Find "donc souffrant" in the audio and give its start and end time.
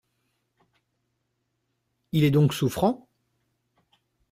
2.31-3.07